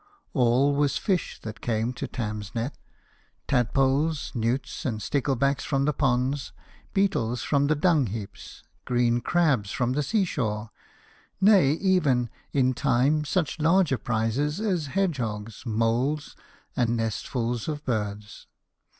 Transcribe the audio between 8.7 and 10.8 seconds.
green crabs from the sea shore